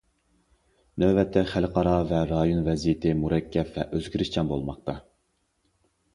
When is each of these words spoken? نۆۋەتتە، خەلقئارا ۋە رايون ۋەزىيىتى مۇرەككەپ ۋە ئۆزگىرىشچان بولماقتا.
نۆۋەتتە، 1.03 1.43
خەلقئارا 1.51 1.93
ۋە 2.13 2.21
رايون 2.31 2.65
ۋەزىيىتى 2.69 3.13
مۇرەككەپ 3.21 3.71
ۋە 3.77 3.87
ئۆزگىرىشچان 3.93 4.53
بولماقتا. 4.55 4.99